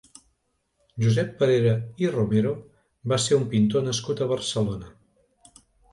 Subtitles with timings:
[1.03, 1.73] Josep Parera
[2.05, 2.53] i Romero
[3.13, 4.91] va ser un pintor nascut a Barcelona.